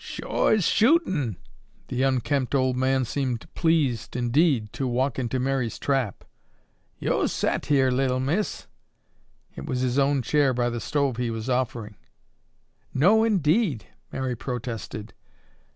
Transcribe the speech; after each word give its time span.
"Sho' 0.03 0.47
as 0.47 0.65
shootin'!" 0.67 1.37
the 1.89 2.01
unkempt 2.01 2.55
old 2.55 2.75
man 2.75 3.05
seemed 3.05 3.45
pleased 3.53 4.15
indeed 4.15 4.73
to 4.73 4.87
walk 4.87 5.19
into 5.19 5.37
Mary's 5.39 5.77
trap. 5.77 6.23
"Yo' 6.97 7.27
set 7.27 7.67
here, 7.67 7.91
Little 7.91 8.19
Miss." 8.19 8.65
It 9.55 9.67
was 9.67 9.81
his 9.81 9.99
own 9.99 10.23
chair 10.23 10.55
by 10.55 10.71
the 10.71 10.81
stove 10.81 11.17
he 11.17 11.29
was 11.29 11.51
offering. 11.51 11.97
"No, 12.95 13.23
indeed!" 13.23 13.85
Mary 14.11 14.35
protested. 14.35 15.13